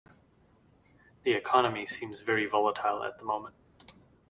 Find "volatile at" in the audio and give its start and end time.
2.47-3.19